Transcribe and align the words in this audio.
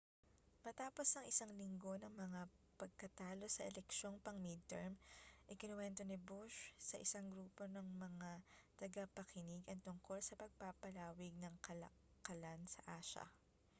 matapos 0.65 1.07
ang 1.13 1.25
isang 1.31 1.51
linggo 1.61 1.93
ng 1.99 2.09
mga 2.23 2.41
pagkatalo 2.81 3.45
sa 3.51 3.67
eleksyong 3.71 4.17
pang-midterm 4.25 4.93
ikinuwento 5.53 6.01
ni 6.05 6.17
bush 6.29 6.59
sa 6.87 6.95
isang 7.05 7.27
grupo 7.33 7.63
ng 7.69 7.85
mga 8.05 8.31
tagapakinig 8.81 9.61
ang 9.69 9.77
tungkol 9.87 10.17
sa 10.25 10.33
pagpapalawig 10.41 11.35
ng 11.39 11.53
kalakalan 11.67 12.61
sa 12.73 12.81
asya 12.97 13.25